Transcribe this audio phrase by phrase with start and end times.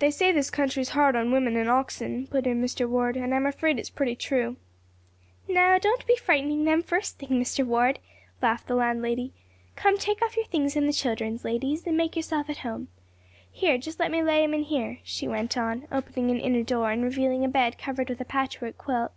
[0.00, 2.88] "They say this country's hard on women and oxen," put in Mr.
[2.88, 4.56] Ward, "and I'm afraid it's pretty true."
[5.46, 7.64] "Now don't be frightening them first thing, Mr.
[7.64, 8.00] Ward,"
[8.42, 9.32] laughed the landlady.
[9.76, 12.88] "Come, take off your things and the children's, ladies, and make yourselves to home.
[13.52, 16.90] Here, just let me lay 'em in here," she went on, opening an inner door
[16.90, 19.12] and revealing a bed covered with a patch work quilt.